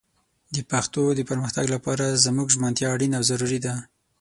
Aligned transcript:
د 0.55 0.57
پښتو 0.71 1.03
د 1.13 1.19
پرمختګ 1.29 1.65
لپاره 1.75 2.19
زموږ 2.25 2.47
ژمنتيا 2.55 2.87
اړينه 2.95 3.15
او 3.19 3.23
ضروري 3.29 3.59
ده 3.65 3.73